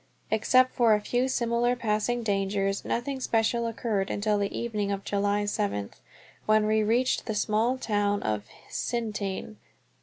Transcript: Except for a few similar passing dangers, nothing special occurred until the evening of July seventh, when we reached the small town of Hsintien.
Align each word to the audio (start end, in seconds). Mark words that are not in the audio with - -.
Except 0.31 0.73
for 0.73 0.95
a 0.95 0.99
few 0.99 1.27
similar 1.27 1.75
passing 1.75 2.23
dangers, 2.23 2.83
nothing 2.83 3.19
special 3.19 3.67
occurred 3.67 4.09
until 4.09 4.39
the 4.39 4.49
evening 4.51 4.91
of 4.91 5.03
July 5.03 5.45
seventh, 5.45 5.99
when 6.47 6.65
we 6.65 6.81
reached 6.81 7.27
the 7.27 7.35
small 7.35 7.77
town 7.77 8.23
of 8.23 8.43
Hsintien. 8.71 9.57